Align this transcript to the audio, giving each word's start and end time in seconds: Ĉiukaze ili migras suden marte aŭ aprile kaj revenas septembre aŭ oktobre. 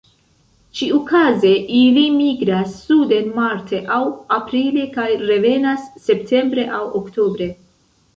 Ĉiukaze 0.77 1.49
ili 1.79 2.05
migras 2.13 2.73
suden 2.85 3.29
marte 3.35 3.81
aŭ 3.97 3.99
aprile 4.37 4.87
kaj 4.95 5.05
revenas 5.33 5.85
septembre 6.07 6.65
aŭ 6.79 6.81
oktobre. 7.03 7.51